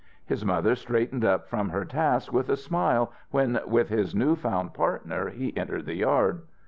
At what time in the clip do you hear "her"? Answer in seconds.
1.69-1.85